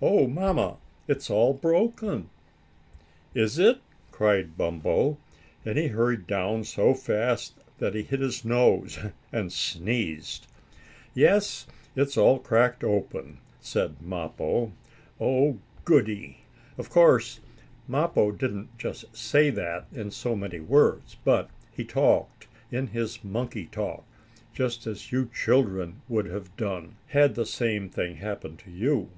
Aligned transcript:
Oh, 0.00 0.26
Mamma, 0.26 0.78
it's 1.06 1.28
all 1.28 1.52
broken." 1.52 2.30
"Is 3.34 3.58
it?" 3.58 3.80
cried 4.10 4.56
Bumpo, 4.56 5.18
and 5.66 5.76
he 5.76 5.88
hurried 5.88 6.26
down 6.26 6.64
so 6.64 6.94
fast 6.94 7.52
that 7.76 7.94
he 7.94 8.00
hit 8.02 8.20
his 8.20 8.42
nose, 8.42 8.98
and 9.30 9.52
sneezed. 9.52 10.46
"Yes, 11.12 11.66
it's 11.94 12.16
all 12.16 12.38
cracked 12.38 12.84
open," 12.84 13.36
said 13.60 14.00
Mappo. 14.00 14.72
"Oh, 15.20 15.58
goodie!" 15.84 16.38
Of 16.78 16.88
course 16.88 17.40
Mappo 17.86 18.32
didn't 18.32 18.78
just 18.78 19.14
say 19.14 19.50
that 19.50 19.88
in 19.92 20.10
so 20.10 20.34
many 20.34 20.58
words, 20.58 21.18
but 21.22 21.50
he 21.70 21.84
talked, 21.84 22.46
in 22.70 22.86
his 22.86 23.22
monkey 23.22 23.66
talk, 23.66 24.04
just 24.54 24.86
as 24.86 25.12
you 25.12 25.28
children 25.34 26.00
would 26.08 26.24
have 26.24 26.56
done, 26.56 26.96
had 27.08 27.34
the 27.34 27.44
same 27.44 27.90
thing 27.90 28.16
happened 28.16 28.58
to 28.60 28.70
you. 28.70 29.10